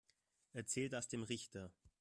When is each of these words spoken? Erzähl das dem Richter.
Erzähl 0.53 0.89
das 0.89 1.09
dem 1.09 1.21
Richter. 1.21 1.71